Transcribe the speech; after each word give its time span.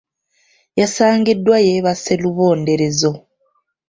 Yasangiddwa 0.79 1.57
yeebase 1.65 2.11
lubonderezo. 2.21 3.11